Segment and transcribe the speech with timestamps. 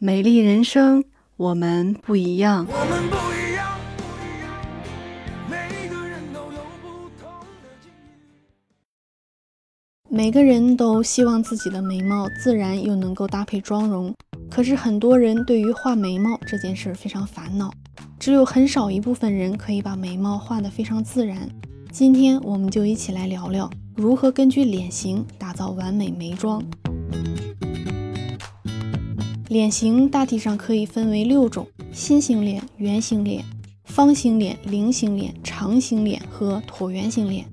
[0.00, 1.02] 美丽人生，
[1.36, 2.64] 我们不一样。
[2.70, 4.54] 我们不一样，不一样，
[5.50, 7.28] 每个人都有不同
[7.60, 8.14] 的境遇。
[10.08, 14.14] 每个人都希望自己的眉毛自然又能够搭配妆容，
[14.48, 17.68] 可是很多人对于画眉毛这件事非常烦恼，
[18.20, 21.50] 只有很少一部分人可以把眉毛画得非常自然。
[21.90, 26.62] 今天我们就一起来聊聊如何根据脸型打造完美眉妆。
[29.48, 33.42] 脸型大体上可以分为六种：心形脸、圆形脸、
[33.84, 37.46] 方形脸、菱形脸、长形脸和椭圆形脸。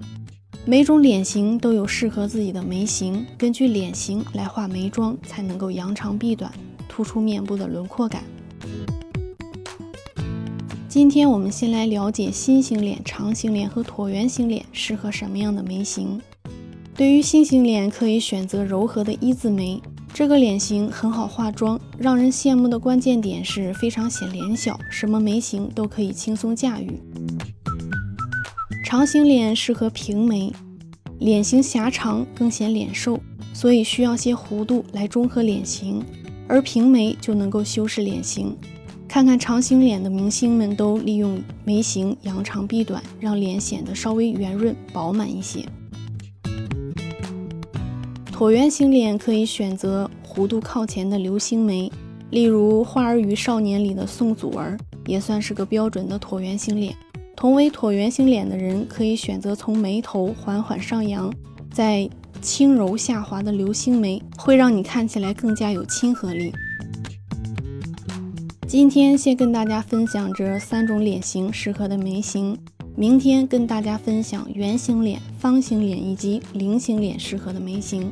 [0.66, 6.52] 每种脸型都有适合自己的眉形，根据脸型来画眉妆，才能够扬长避短，
[6.90, 8.24] 突出面部的轮廓感。
[10.90, 16.20] 今天我们先来了解心形脸、长形脸和椭圆形脸适合什么样的眉形。
[16.94, 19.82] 对于心形脸，可以选择柔和的一字眉。
[20.18, 27.02] 这个脸型很好化妆，让人羡慕的关键点是非常显脸小，什么眉形都可以轻松驾驭。
[28.86, 30.54] 长形脸适合平眉，
[31.20, 33.20] 脸型狭长更显脸瘦，
[33.52, 36.02] 所以需要些弧度来中和脸型，
[36.48, 38.56] 而平眉就能够修饰脸型。
[39.10, 45.66] 看看长形脸的明星们都利用眉形扬长避短，让脸显得稍微圆润饱满一些。
[48.38, 51.90] 椭圆形脸可以选择弧度靠前的流星眉，
[52.32, 56.94] 例如《花儿与少年》里的宋祖儿，也算是个标准的椭圆形脸。
[57.34, 61.34] 同为椭圆形脸的人，可以选择从眉头缓缓上扬，
[61.72, 62.10] 再
[62.42, 66.52] 轻柔下滑的流星眉，会让你看起来更加有亲和力。
[68.68, 72.58] 今天先跟大家分享这三种脸型适合的眉形，
[72.98, 78.12] 明天跟大家分享圆形脸、方形脸以及菱形脸适合的眉形。